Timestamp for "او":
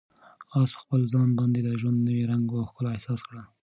2.57-2.67